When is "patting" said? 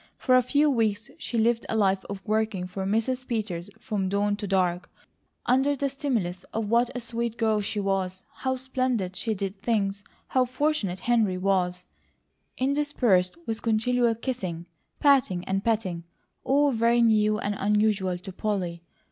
14.99-15.43